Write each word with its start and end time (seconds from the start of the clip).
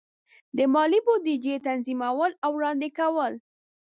د 0.57 0.59
مالی 0.73 0.99
بودیجې 1.05 1.55
تنظیمول 1.67 2.31
او 2.43 2.49
وړاندې 2.57 2.89
کول. 2.97 3.33